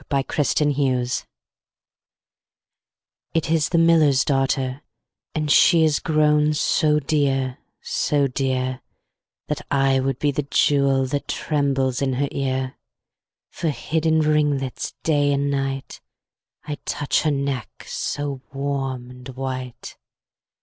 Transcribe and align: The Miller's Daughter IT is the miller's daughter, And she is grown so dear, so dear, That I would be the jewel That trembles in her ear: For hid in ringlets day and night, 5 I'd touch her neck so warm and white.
The 0.09 0.17
Miller's 0.25 0.55
Daughter 0.55 1.27
IT 3.35 3.51
is 3.51 3.69
the 3.69 3.77
miller's 3.77 4.25
daughter, 4.25 4.81
And 5.35 5.51
she 5.51 5.83
is 5.83 5.99
grown 5.99 6.55
so 6.55 6.99
dear, 6.99 7.59
so 7.81 8.25
dear, 8.25 8.81
That 9.45 9.61
I 9.69 9.99
would 9.99 10.17
be 10.17 10.31
the 10.31 10.47
jewel 10.49 11.05
That 11.05 11.27
trembles 11.27 12.01
in 12.01 12.13
her 12.13 12.29
ear: 12.31 12.79
For 13.51 13.69
hid 13.69 14.07
in 14.07 14.21
ringlets 14.21 14.95
day 15.03 15.31
and 15.33 15.51
night, 15.51 16.01
5 16.63 16.71
I'd 16.71 16.85
touch 16.87 17.21
her 17.21 17.29
neck 17.29 17.83
so 17.87 18.41
warm 18.53 19.11
and 19.11 19.29
white. 19.29 19.97